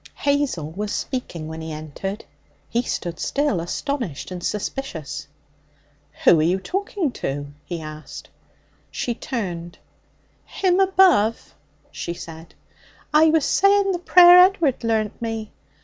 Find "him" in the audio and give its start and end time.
10.43-10.79